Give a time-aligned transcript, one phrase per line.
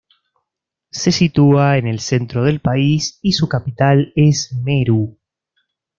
[0.89, 5.19] Se sitúa en el centro del país y su capital es Meru.